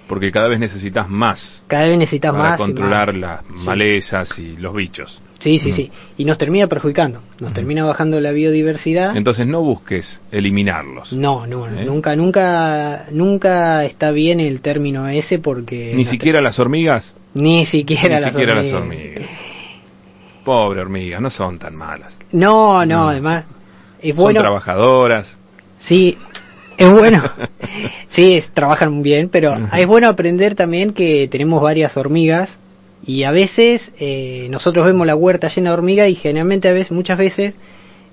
[0.07, 2.59] Porque cada vez necesitas más Cada vez necesitas para más.
[2.59, 3.21] y controlar más.
[3.21, 3.65] las Sí.
[3.65, 5.21] malezas y los bichos.
[5.39, 5.91] Sí, Sí, sí, sí.
[6.17, 7.21] Y nos termina perjudicando.
[7.39, 9.15] Nos termina bajando la biodiversidad.
[9.15, 11.13] Entonces no busques eliminarlos.
[11.13, 11.85] No, no, ¿Eh?
[11.85, 15.93] nunca, nunca, nunca está bien el término ese porque...
[15.95, 17.13] Ni siquiera las hormigas.
[17.35, 19.29] Ni siquiera, Ni las, siquiera las hormigas.
[20.43, 22.17] Pobre hormigas, no son tan malas.
[22.31, 23.09] No, no, No.
[23.09, 23.45] además
[24.01, 24.39] es Son bueno.
[24.41, 25.37] trabajadoras.
[25.79, 26.17] Sí,
[26.77, 27.23] es bueno.
[28.07, 32.49] sí, es- trabajan bien, pero es bueno aprender también que tenemos varias hormigas
[33.07, 36.91] y a veces eh, nosotros vemos la huerta llena de hormigas y generalmente a veces,
[36.91, 37.55] muchas veces,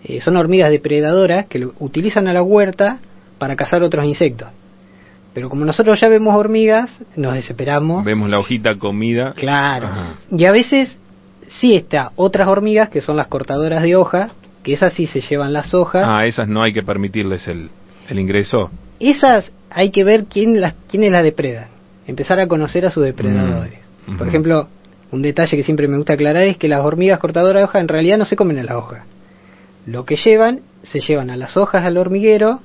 [0.05, 2.99] eh, son hormigas depredadoras que lo- utilizan a la huerta
[3.39, 4.49] para cazar otros insectos.
[5.35, 8.05] Pero como nosotros ya vemos hormigas, nos desesperamos.
[8.05, 9.33] Vemos la hojita comida.
[9.37, 9.89] Claro.
[9.89, 10.15] Ajá.
[10.31, 10.97] Y a veces
[11.61, 14.31] sí está otras hormigas que son las cortadoras de hojas,
[14.63, 16.05] que esas sí se llevan las hojas.
[16.07, 17.69] Ah, esas no hay que permitirles el,
[18.09, 18.71] el ingreso.
[19.01, 21.67] Esas hay que ver quién las quiénes las depredan.
[22.07, 23.81] Empezar a conocer a sus depredadores.
[24.07, 24.17] Mm.
[24.19, 24.69] Por ejemplo,
[25.13, 27.89] un detalle que siempre me gusta aclarar es que las hormigas cortadoras de hojas en
[27.89, 29.05] realidad no se comen a las hojas.
[29.87, 32.61] Lo que llevan, se llevan a las hojas al hormiguero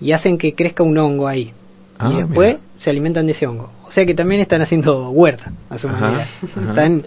[0.00, 1.52] y hacen que crezca un hongo ahí.
[1.98, 2.60] Ah, y después mira.
[2.78, 3.70] se alimentan de ese hongo.
[3.86, 6.24] O sea que también están haciendo huerta a su Ajá, manera.
[6.42, 6.60] ajá.
[6.70, 7.04] Están,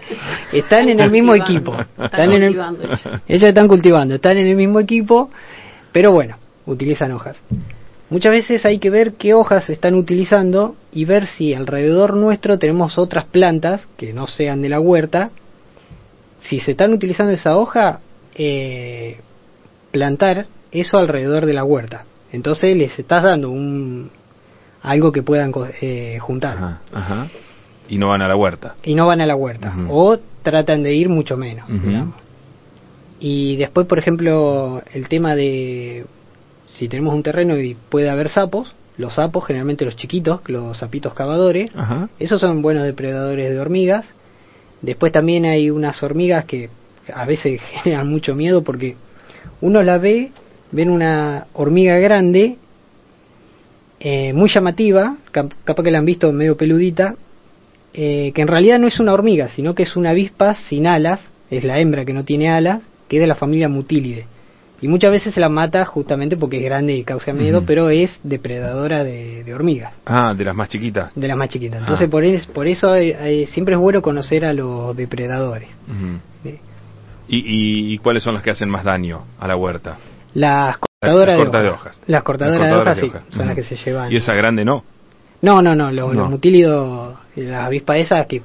[0.53, 1.75] están en el mismo equipo.
[2.01, 3.01] Están en el, cultivando ellos.
[3.27, 5.29] ellos están cultivando, están en el mismo equipo,
[5.91, 7.35] pero bueno, utilizan hojas.
[8.09, 12.97] Muchas veces hay que ver qué hojas están utilizando y ver si alrededor nuestro tenemos
[12.97, 15.29] otras plantas que no sean de la huerta.
[16.49, 17.99] Si se están utilizando esa hoja,
[18.33, 19.19] eh,
[19.91, 22.05] plantar eso alrededor de la huerta.
[22.31, 24.09] Entonces les estás dando un
[24.81, 26.57] algo que puedan eh, juntar.
[26.57, 27.27] Ajá, ajá.
[27.87, 28.73] Y no van a la huerta.
[28.81, 29.75] Y no van a la huerta.
[29.91, 31.69] O tratan de ir mucho menos.
[33.19, 36.07] Y después, por ejemplo, el tema de
[36.69, 41.13] si tenemos un terreno y puede haber sapos, los sapos, generalmente los chiquitos, los sapitos
[41.13, 42.09] cavadores, Ajá.
[42.19, 44.05] esos son buenos depredadores de hormigas.
[44.81, 46.69] Después también hay unas hormigas que
[47.13, 48.95] a veces generan mucho miedo porque
[49.61, 50.31] uno la ve,
[50.71, 52.57] ven una hormiga grande,
[53.99, 57.15] eh, muy llamativa, cap- capaz que la han visto medio peludita,
[57.93, 61.19] eh, que en realidad no es una hormiga, sino que es una avispa sin alas,
[61.49, 64.25] es la hembra que no tiene alas, que es de la familia Mutílide.
[64.79, 68.11] Y muchas veces se la mata justamente porque es grande y causa miedo, pero es
[68.23, 71.11] depredadora de, de hormigas, Ah, de las más chiquitas.
[71.15, 71.77] de las más chiquitas.
[71.79, 71.83] Ah.
[71.83, 75.69] Entonces por, es- por eso eh, eh, siempre es bueno conocer a los depredadores.
[77.29, 79.97] ¿Y, y, y cuáles son las que hacen más daño a la huerta?
[80.33, 81.97] Las cortadoras Las cortas de, de hojas.
[82.07, 84.11] Las cortadoras, Las de hojas, de sí, son las que se llevan.
[84.11, 84.83] Y esa grande no.
[85.41, 86.21] No, no, no, los, No.
[86.21, 88.41] los mutílidos, las avispas esas que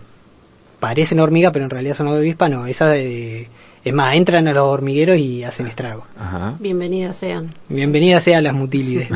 [0.81, 3.49] parecen hormigas, pero en realidad son avispas, no, esas eh,
[3.85, 6.05] es más, entran a los hormigueros y hacen estragos.
[6.19, 6.55] Ajá.
[6.61, 7.53] Bienvenidas sean.
[7.69, 9.09] Bienvenidas sean las mutílides.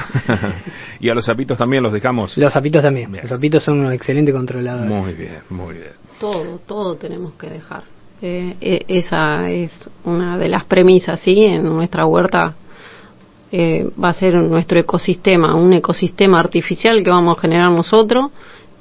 [1.00, 2.37] y a los sapitos también los dejamos.
[2.37, 3.22] los sapitos también, Bien.
[3.22, 4.90] los sapitos son unos excelentes controladores.
[4.90, 5.92] Muy bien, muy bien.
[6.18, 7.85] Todo, todo tenemos que dejar.
[8.22, 9.70] Eh, e- esa es
[10.05, 11.44] una de las premisas, ¿sí?
[11.44, 12.55] En nuestra huerta
[13.52, 18.31] eh, va a ser nuestro ecosistema, un ecosistema artificial que vamos a generar nosotros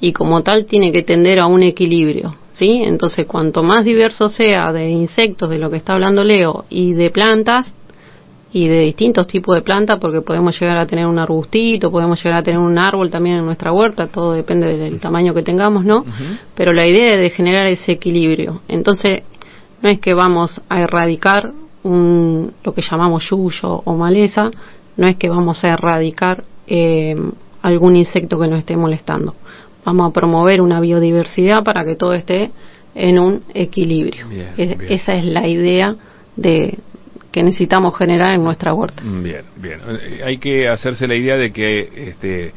[0.00, 2.82] y como tal tiene que tender a un equilibrio, ¿sí?
[2.84, 7.10] Entonces, cuanto más diverso sea de insectos, de lo que está hablando Leo, y de
[7.10, 7.72] plantas,
[8.52, 12.40] y de distintos tipos de plantas, porque podemos llegar a tener un arbustito, podemos llegar
[12.40, 16.04] a tener un árbol también en nuestra huerta, todo depende del tamaño que tengamos, ¿no?
[16.54, 18.62] Pero la idea es de generar ese equilibrio.
[18.68, 19.22] Entonces,
[19.82, 24.50] no es que vamos a erradicar un, lo que llamamos yuyo o maleza,
[24.96, 27.14] no es que vamos a erradicar eh,
[27.60, 29.34] algún insecto que nos esté molestando.
[29.86, 32.50] Vamos a promover una biodiversidad para que todo esté
[32.94, 34.26] en un equilibrio.
[34.28, 34.92] Bien, Es- bien.
[34.92, 35.94] Esa es la idea
[36.34, 36.76] de
[37.30, 39.00] que necesitamos generar en nuestra huerta.
[39.04, 39.78] Bien, bien.
[39.88, 42.52] Eh, Hay que hacerse la idea de que este,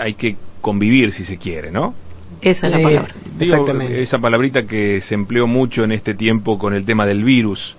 [0.00, 1.94] hay que convivir si se quiere, ¿no?
[2.40, 3.14] Esa es la Eh, palabra.
[3.38, 4.02] Digo, Exactamente.
[4.02, 7.76] esa palabrita que se empleó mucho en este tiempo con el tema del virus,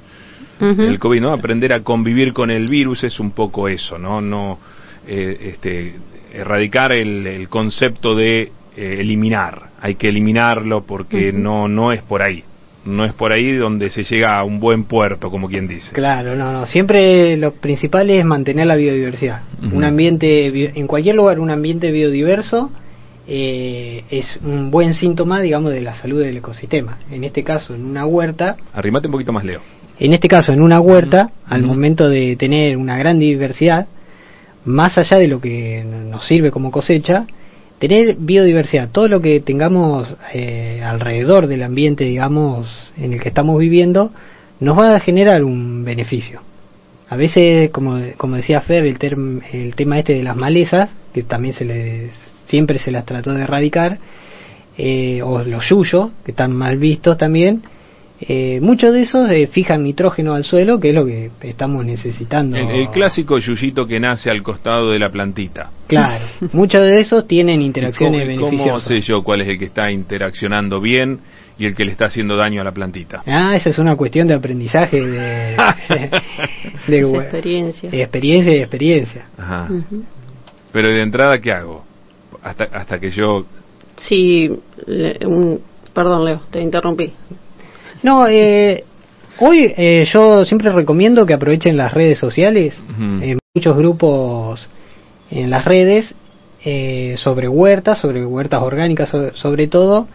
[0.60, 0.82] Ujú.
[0.82, 1.32] el COVID, ¿no?
[1.32, 4.20] Aprender a convivir con el virus es un poco eso, ¿no?
[4.20, 4.60] No
[5.08, 5.94] eh, este,
[6.34, 9.70] erradicar el, el concepto de eh, eliminar.
[9.82, 12.44] Hay que eliminarlo porque no no es por ahí.
[12.86, 15.92] No es por ahí donde se llega a un buen puerto, como quien dice.
[15.92, 16.68] Claro, no, no.
[16.68, 19.42] Siempre lo principal es mantener la biodiversidad.
[19.74, 22.70] Un ambiente, en cualquier lugar, un ambiente biodiverso
[23.28, 27.00] eh, es un buen síntoma, digamos, de la salud del ecosistema.
[27.10, 29.62] En este caso, en una huerta, Arrimate un poquito más, Leo.
[30.00, 33.88] en este caso, en una huerta, al momento de tener una gran diversidad,
[34.66, 37.26] más allá de lo que nos sirve como cosecha,
[37.80, 43.60] tener biodiversidad, todo lo que tengamos eh, alrededor del ambiente, digamos, en el que estamos
[43.60, 44.12] viviendo,
[44.60, 46.42] nos va a generar un beneficio.
[47.10, 48.98] A veces, como, como decía Fer, el,
[49.52, 52.12] el tema este de las malezas, que también se les,
[52.48, 54.00] siempre se las trató de erradicar,
[54.78, 57.64] eh, o los yuyos, que están mal vistos también,
[58.22, 62.56] Eh, muchos de esos eh, fijan nitrógeno al suelo, que es lo que estamos necesitando.
[62.56, 65.70] El, el clásico yuyito que nace al costado de la plantita.
[65.88, 66.24] Claro,
[66.54, 68.88] muchos de esos tienen interacciones ¿Cómo, ¿Cómo beneficiosas.
[68.88, 71.20] sé yo cuál es el que está interaccionando bien
[71.60, 73.22] y el que le está haciendo daño a la plantita?
[73.28, 75.58] Ah, esa es una cuestión de aprendizaje, de,
[76.88, 77.90] de, Es bueno, experiencia.
[77.90, 79.26] de experiencia y experiencia.
[79.38, 79.68] Ajá.
[79.70, 80.04] Ujú.
[80.72, 81.84] Pero de entrada, ¿qué hago?
[82.42, 83.46] Hasta, hasta que yo...
[83.98, 84.50] Sí,
[84.86, 85.60] le- un-
[85.94, 87.12] perdón Leo, te interrumpí.
[88.06, 88.84] No, eh,
[89.40, 92.76] hoy eh, yo siempre recomiendo que aprovechen las redes sociales,
[93.24, 94.70] eh, muchos grupos
[95.32, 96.14] en las redes
[96.64, 100.08] eh, sobre huertas, sobre huertas orgánicas so- sobre todo,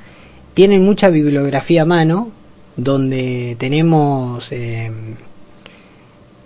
[0.54, 2.28] tienen mucha bibliografía a mano,
[2.76, 4.48] donde tenemos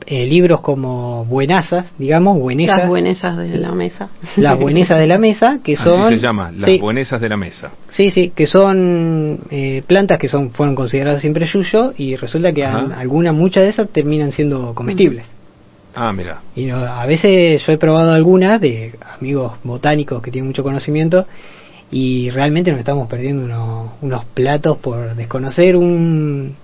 [0.06, 4.08] eh, libros como Buenazas, digamos, Buenezas, Las buenesas de la mesa.
[4.36, 6.02] las Buenezas de la Mesa, que son...
[6.02, 7.70] Así se llama, las sí, buenesas de la mesa.
[7.90, 12.64] Sí, sí, que son eh, plantas que son fueron consideradas siempre yuyo y resulta que
[12.64, 15.26] algunas, muchas de esas terminan siendo comestibles.
[15.94, 16.40] Ah, mira.
[16.56, 21.26] Y no, a veces yo he probado algunas de amigos botánicos que tienen mucho conocimiento
[21.90, 26.56] y realmente nos estamos perdiendo unos, unos platos por desconocer un,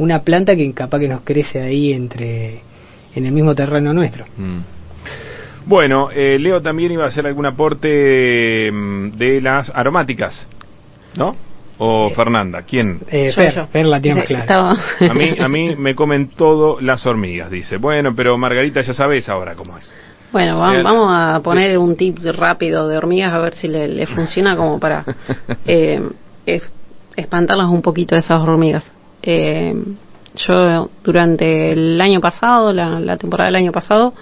[0.00, 2.60] una planta que capaz que nos crece ahí entre
[3.14, 4.24] en el mismo terreno nuestro.
[4.36, 4.58] Mm.
[5.66, 10.46] Bueno, eh, Leo también iba a hacer algún aporte mm, de las aromáticas,
[11.16, 11.32] ¿no?
[11.82, 13.00] O Fernanda, ¿quién?
[13.10, 13.66] Eh, Yo, Fer, yo.
[13.68, 14.42] Fer la tiene más clara.
[14.44, 14.76] Estaba-
[15.10, 17.76] A mí, a mí me comen todo las hormigas, dice.
[17.78, 19.90] Bueno, pero Margarita ya sabes ahora cómo es.
[20.32, 23.88] Bueno, va- Eh, vamos a poner un tip rápido de hormigas a ver si le,
[23.88, 25.04] le funciona como para
[25.66, 26.00] eh,
[26.46, 26.62] es-
[27.16, 28.84] espantarlas un poquito esas hormigas.
[29.22, 29.74] Eh,
[30.34, 34.14] yo durante el año pasado, la, la temporada del año pasado,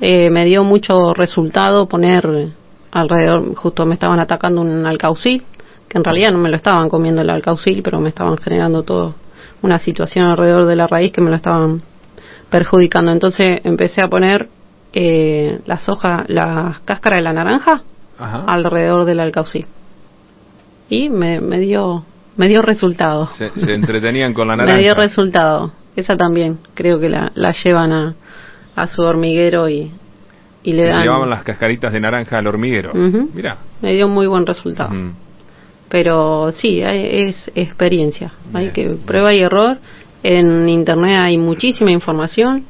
[0.00, 2.48] eh, me dio mucho resultado poner
[2.90, 5.44] alrededor, justo me estaban atacando un alcaucil,
[5.88, 9.14] que en realidad no me lo estaban comiendo el alcaucil, pero me estaban generando todo
[9.62, 11.82] una situación alrededor de la raíz que me lo estaban
[12.50, 13.10] perjudicando.
[13.10, 14.48] Entonces empecé a poner
[14.92, 17.82] eh, las hojas, las cáscaras de la naranja
[18.18, 18.44] Ajá.
[18.46, 19.66] alrededor del alcaucil.
[20.88, 22.04] Y me, me dio
[22.36, 23.30] me dio resultado.
[23.38, 24.76] Se, se entretenían con la naranja.
[24.76, 25.72] Me dio resultado.
[25.94, 28.14] Esa también creo que la, la llevan a,
[28.74, 29.90] a su hormiguero y,
[30.62, 31.02] y le Se dan.
[31.02, 32.92] llevaban las cascaritas de naranja al hormiguero.
[32.94, 33.56] Mira.
[33.80, 34.90] Me dio muy buen resultado.
[35.88, 38.32] Pero sí, es experiencia.
[38.52, 38.74] Hay Bien.
[38.74, 39.78] que prueba y error.
[40.22, 42.64] En internet hay muchísima información.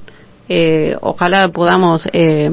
[0.49, 2.51] Eh, ojalá podamos eh,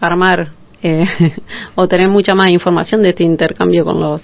[0.00, 0.50] armar
[0.82, 1.04] eh,
[1.74, 4.22] o tener mucha más información de este intercambio con los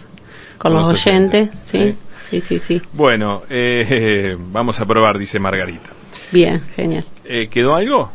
[0.58, 1.50] con, los, los oyentes.
[1.66, 1.94] Sí,
[2.30, 2.82] sí, sí, sí.
[2.92, 5.90] Bueno, eh, vamos a probar, dice Margarita.
[6.32, 7.04] Bien, genial.
[7.24, 8.10] Eh, ¿Quedó algo?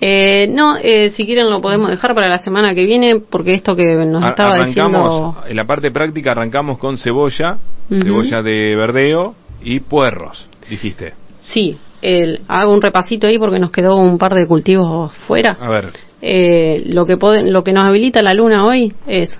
[0.00, 3.74] Eh, no, eh, si quieren lo podemos dejar para la semana que viene porque esto
[3.74, 8.76] que nos Ar- estaba arrancamos, diciendo en la parte práctica arrancamos con cebolla, cebolla de
[8.76, 11.14] verdeo y puerros, dijiste.
[11.40, 15.56] Sí, el- hago un repasito ahí porque nos quedó un par de cultivos fuera.
[15.60, 15.86] A ver,
[16.20, 19.30] Eh, lo que lo que nos habilita la luna hoy es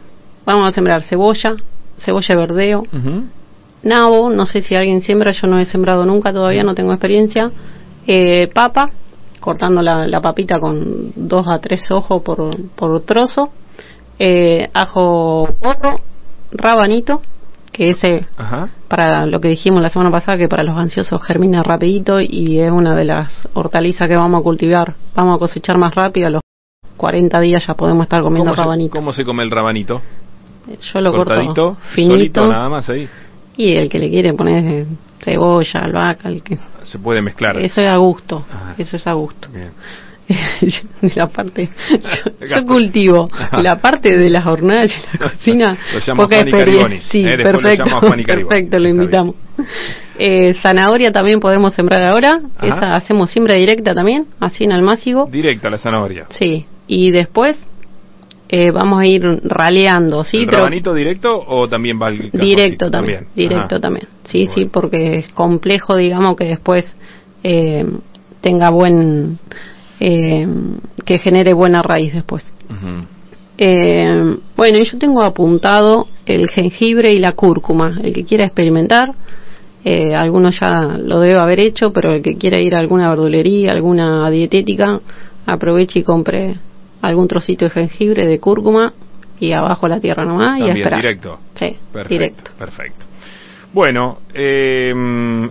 [0.45, 1.55] vamos a sembrar cebolla,
[1.99, 2.83] cebolla de verdeo,
[3.83, 7.51] nabo, no sé si alguien siembra, yo no he sembrado nunca todavía, no tengo experiencia,
[8.07, 8.91] eh, papa,
[9.41, 13.51] cortando la, la papita con dos a tres ojos por, por trozo,
[14.19, 16.01] eh, ajo porro,
[16.51, 17.23] rabanito,
[17.71, 21.63] que ese ajá, para lo que dijimos la semana pasada, que para los ansiosos germina
[21.63, 24.95] rapidito y es una de las hortalizas que vamos a cultivar.
[25.15, 26.41] Vamos a cosechar más rápido, a los
[26.97, 28.97] 40 días ya podemos estar comiendo ¿Cómo se, rabanito.
[28.97, 30.01] cómo se come el rabanito?
[30.93, 33.09] Yo lo Cortadito, corto solito, finito nada más ahí.
[33.57, 34.87] y el que le quiere poner eh,
[35.23, 36.59] cebolla, albahaca, el que...
[36.85, 37.59] Se puede mezclar.
[37.59, 38.75] Eso es a gusto, Ajá.
[38.79, 39.49] eso es a gusto.
[39.53, 39.71] Bien.
[41.15, 43.31] La parte yo, yo cultivo
[43.63, 47.55] la parte de las hornallas y la cocina Lo llama poca experiencia sí eh, después
[47.55, 49.37] lo perfecto perfecto lo invitamos
[50.19, 52.67] eh, zanahoria también podemos sembrar ahora Ajá.
[52.67, 56.27] esa hacemos siembra directa también así en almácigo Directa la zanahoria.
[56.29, 57.57] sí y después
[58.49, 62.31] eh, vamos a ir raleando sí ¿El rabanito directo o también va cajón?
[62.41, 63.81] directo Sí, también, directo Ajá.
[63.81, 64.09] también.
[64.25, 66.85] Sí sí porque es complejo digamos que después
[67.43, 67.85] eh,
[68.41, 69.39] tenga buen
[70.01, 70.47] eh,
[71.05, 72.47] que genere buena raíz después.
[73.59, 77.99] Eh, bueno yo tengo apuntado el jengibre y la cúrcuma.
[78.03, 79.11] El que quiera experimentar
[79.85, 83.73] eh, algunos ya lo debe haber hecho pero el que quiera ir a alguna verdulería
[83.73, 85.01] alguna dietética
[85.47, 86.57] aproveche y compre
[87.03, 88.93] algún trocito de jengibre de cúrcuma
[89.41, 91.39] y abajo la tierra nomás y a También esperar directo.
[91.55, 93.05] sí Perfecto, directo perfecto.
[93.73, 94.95] Bueno, eh,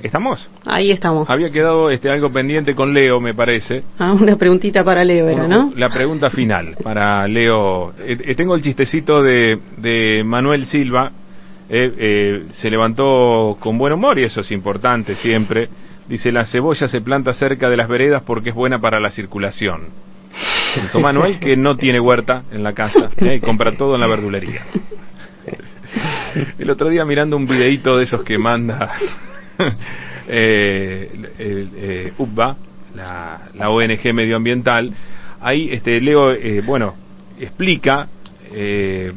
[0.02, 0.50] ¿estamos?
[0.66, 1.30] Ahí estamos.
[1.30, 3.84] Había quedado este algo pendiente con Leo, me parece.
[4.00, 5.72] Ah, una preguntita para Leo era, ¿no?
[5.76, 7.94] La pregunta final para Leo.
[8.00, 11.12] Eh, eh, tengo el chistecito de, de Manuel Silva,
[11.70, 15.70] eh, eh, se levantó con buen humor y eso es importante siempre.
[16.08, 19.82] Dice, la cebolla se planta cerca de las veredas porque es buena para la circulación.
[21.00, 23.36] Manuel que no tiene huerta en la casa ¿eh?
[23.36, 24.66] y compra todo en la verdulería.
[26.60, 28.94] El otro día mirando un videito de esos que manda
[30.28, 32.56] eh, eh, UBA,
[32.96, 34.94] la, la, ONG medioambiental,
[35.42, 36.96] ahí este, Leo, eh, bueno,
[37.40, 38.08] explica
[38.52, 39.14] eh,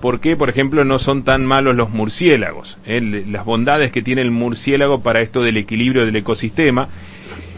[0.00, 4.20] por qué, por ejemplo, no son tan malos los murciélagos, eh, las bondades que tiene
[4.20, 6.88] el murciélago para esto del equilibrio del ecosistema.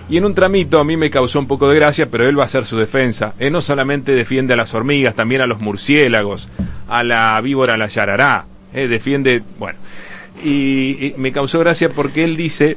[0.08, 2.42] Y en un tramito a mí me causó un poco de gracia, pero él va
[2.42, 3.34] a hacer su defensa.
[3.38, 6.48] Él no solamente defiende a las hormigas, también a los murciélagos,
[6.88, 8.44] a la víbora, a la yarará.
[8.72, 9.78] Eh, defiende, bueno.
[10.42, 12.76] Y, y, me causó gracia porque él dice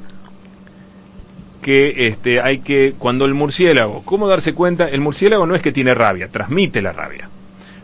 [1.61, 4.85] que este, hay que, cuando el murciélago, ¿cómo darse cuenta?
[4.85, 7.29] El murciélago no es que tiene rabia, transmite la rabia.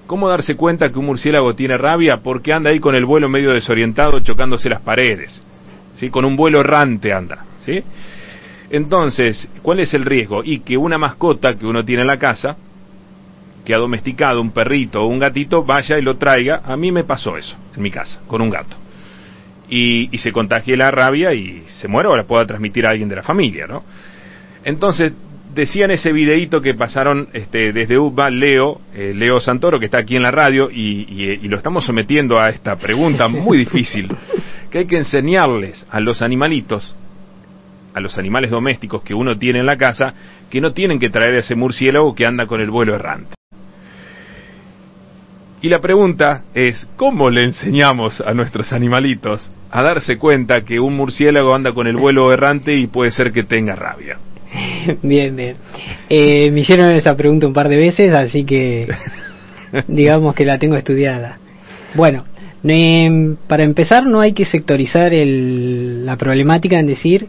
[0.07, 2.17] ¿Cómo darse cuenta que un murciélago tiene rabia?
[2.17, 5.41] Porque anda ahí con el vuelo medio desorientado chocándose las paredes.
[5.95, 6.09] ¿sí?
[6.09, 7.45] Con un vuelo errante anda.
[7.65, 7.83] ¿sí?
[8.73, 10.43] Entonces, ¿cuál es el riesgo?
[10.43, 12.57] Y que una mascota que uno tiene en la casa,
[13.63, 16.63] que ha domesticado un perrito o un gatito, vaya y lo traiga.
[16.65, 18.75] A mí me pasó eso en mi casa, con un gato.
[19.69, 23.07] Y, y se contagie la rabia y se muere o la pueda transmitir a alguien
[23.07, 23.83] de la familia, ¿no?
[24.63, 25.13] Entonces,
[25.53, 29.99] decía en ese videíto que pasaron este, desde UBA Leo, eh, Leo Santoro, que está
[29.99, 34.09] aquí en la radio, y, y, y, lo estamos sometiendo a esta pregunta muy difícil,
[34.71, 36.95] que hay que enseñarles a los animalitos,
[37.93, 40.13] a los animales domésticos que uno tiene en la casa,
[40.49, 43.35] que no tienen que traer ese murciélago que anda con el vuelo errante.
[45.61, 50.97] Y la pregunta es, ¿cómo le enseñamos a nuestros animalitos a darse cuenta que un
[50.97, 54.17] murciélago anda con el vuelo errante y puede ser que tenga rabia?
[55.01, 55.55] Bien, bien.
[56.09, 58.87] Eh, me hicieron esa pregunta un par de veces, así que
[59.87, 61.37] digamos que la tengo estudiada.
[61.95, 62.25] Bueno,
[62.65, 67.27] eh, para empezar no hay que sectorizar el, la problemática en decir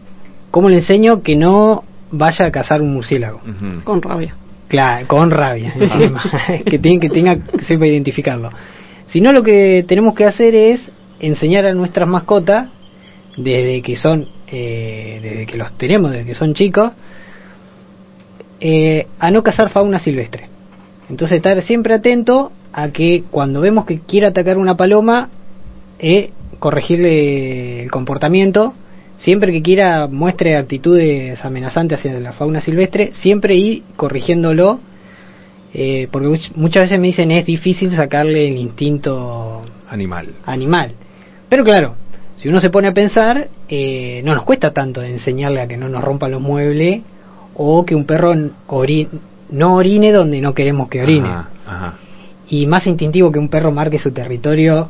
[0.51, 3.41] cómo le enseño que no vaya a cazar un murciélago.
[3.45, 3.83] Uh -huh.
[3.83, 4.35] Con rabia.
[4.67, 6.23] Claro, con rabia, encima,
[6.65, 8.49] que tenga que tenga que sepa identificarlo.
[9.07, 10.81] Sino lo que tenemos que hacer es
[11.19, 12.69] enseñar a nuestras mascotas
[13.37, 16.91] desde que son eh, desde que los tenemos, desde que son chicos,
[18.59, 20.47] eh, a no cazar fauna silvestre.
[21.09, 25.29] Entonces estar siempre atento a que cuando vemos que quiere atacar una paloma,
[25.99, 28.73] eh, corregirle el comportamiento,
[29.17, 34.79] siempre que quiera muestre actitudes amenazantes hacia la fauna silvestre, siempre ir corrigiéndolo,
[35.73, 40.29] eh, porque muchas veces me dicen es difícil sacarle el instinto animal.
[40.45, 40.91] animal.
[41.49, 41.95] Pero claro,
[42.37, 45.89] si uno se pone a pensar, eh, no nos cuesta tanto enseñarle a que no
[45.89, 47.01] nos rompa los muebles
[47.55, 51.29] o que un perro no orine donde no queremos que orine.
[51.29, 51.93] Ajá, ajá.
[52.49, 54.87] Y más instintivo que un perro marque su territorio,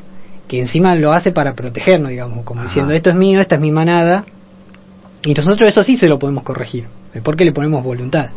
[0.48, 2.70] que encima lo hace para protegernos, digamos, como ajá.
[2.70, 4.26] diciendo, esto es mío, esta es mi manada.
[5.24, 6.86] Y nosotros eso sí se lo podemos corregir,
[7.24, 8.30] porque le ponemos voluntad.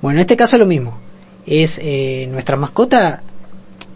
[0.00, 0.98] Bueno, en este caso es lo mismo.
[1.46, 3.22] Es eh, nuestra mascota,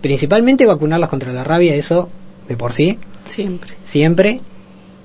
[0.01, 2.11] principalmente vacunarlas contra la rabia, eso
[2.49, 2.99] de por sí.
[3.29, 3.75] Siempre.
[3.87, 4.41] Siempre.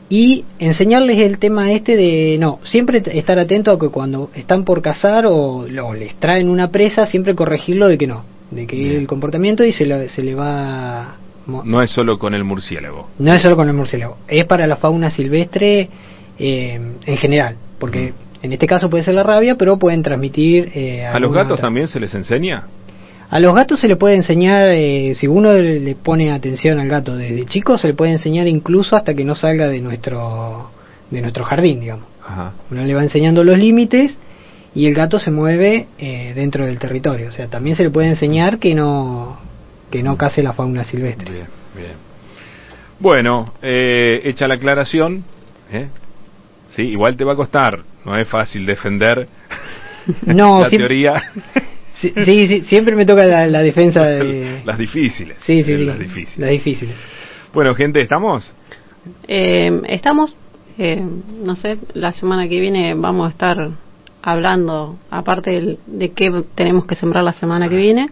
[0.09, 4.81] Y enseñarles el tema este de, no, siempre estar atento a que cuando están por
[4.81, 8.95] cazar o, o les traen una presa, siempre corregirlo de que no, de que Bien.
[8.95, 11.15] el comportamiento y se, lo, se le va...
[11.47, 13.09] No es solo con el murciélago.
[13.19, 15.89] No es solo con el murciélago, es para la fauna silvestre
[16.37, 18.45] eh, en general, porque mm.
[18.45, 20.71] en este caso puede ser la rabia, pero pueden transmitir...
[20.73, 21.63] Eh, ¿A los gatos otra.
[21.63, 22.65] también se les enseña?
[23.29, 27.15] A los gatos se le puede enseñar, eh, si uno le pone atención al gato
[27.17, 30.71] desde chico, se le puede enseñar incluso hasta que no salga de nuestro,
[31.11, 32.05] de nuestro jardín, digamos.
[32.25, 32.53] Ajá.
[32.71, 34.15] Uno le va enseñando los límites
[34.73, 37.27] y el gato se mueve eh, dentro del territorio.
[37.27, 39.39] O sea, también se le puede enseñar que no,
[39.89, 41.31] que no case la fauna silvestre.
[41.31, 41.93] Bien, bien.
[42.99, 45.23] Bueno, eh, hecha la aclaración,
[45.71, 45.87] ¿eh?
[46.69, 49.27] sí, igual te va a costar, no es fácil defender
[50.25, 51.21] no, la sí, teoría.
[51.99, 54.61] Sí, sí, sí, siempre me toca la, la defensa de...
[54.65, 55.35] Las difíciles.
[55.39, 56.37] Sí, sí, eh, sí, las difíciles.
[56.37, 56.95] Las difíciles.
[57.51, 58.53] Bueno, gente, ¿estamos?
[59.27, 60.35] Eh, estamos,
[60.77, 61.03] eh,
[61.43, 63.71] no sé, la semana que viene vamos a estar
[64.21, 68.09] hablando, aparte de, de qué tenemos que sembrar la semana que viene,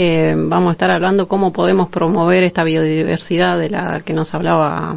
[0.00, 4.94] eh, vamos a estar hablando cómo podemos promover esta biodiversidad de la que nos hablaba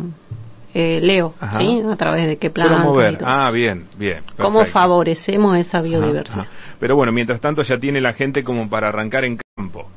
[0.75, 1.57] eh, Leo, Ajá.
[1.59, 1.81] ¿sí?
[1.91, 2.81] A través de qué plantas.
[2.81, 3.17] Promover.
[3.25, 4.19] Ah, bien, bien.
[4.37, 6.41] ¿Cómo favorecemos esa biodiversidad?
[6.41, 6.75] Ajá, ajá.
[6.79, 9.87] Pero bueno, mientras tanto ya tiene la gente como para arrancar en campo,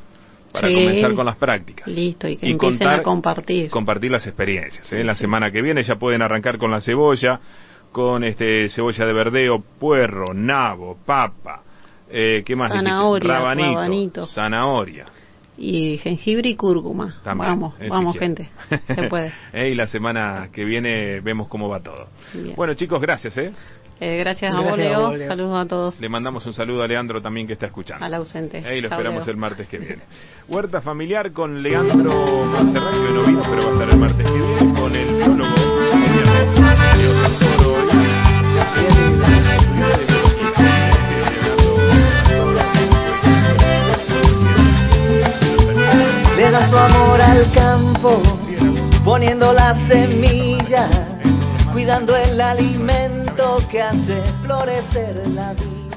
[0.53, 0.75] para Sí.
[0.75, 1.87] comenzar con las prácticas.
[1.87, 3.69] Listo, y que Y empiecen contar- a compartir.
[3.71, 4.91] Compartir las experiencias.
[4.91, 5.05] ¿eh?
[5.05, 7.41] La semana que viene ya pueden arrancar con la cebolla,
[7.93, 11.61] con este cebolla de verdeo, puerro, nabo, papa,
[12.15, 12.71] eh, ¿qué más?
[12.73, 14.27] Zanahoria, Rabanito, rabanito.
[14.27, 15.05] zanahoria.
[15.57, 17.15] y jengibre y cúrcuma.
[17.23, 18.49] También, vamos, eh, si vamos gente,
[18.87, 19.33] se puede.
[19.53, 22.09] Eh, y la semana que viene vemos cómo va todo.
[22.33, 22.55] Bien.
[22.57, 23.37] Bueno chicos, gracias.
[23.39, 23.53] ¿eh?
[24.01, 25.01] Eh, gracias, a Gracias vos, a Leo.
[25.09, 25.29] vos, Leo.
[25.29, 26.01] Saludos a todos.
[26.01, 28.05] Le mandamos un saludo a Leandro también que está escuchando.
[28.05, 28.59] Al ausente.
[28.59, 29.33] Eh, y lo Chao, esperamos Leo.
[29.33, 30.03] el martes que viene.
[30.49, 32.11] Huerta familiar con Leandro
[32.51, 34.54] Monserrat, que hoy no vino, pero va a estar el martes que viene,
[49.05, 50.89] poniendo la semilla,
[51.73, 55.94] cuidando el alimento que hace florecer la vida.